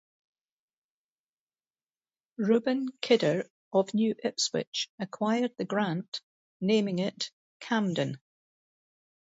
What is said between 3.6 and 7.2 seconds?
of New Ipswich acquired the grant, naming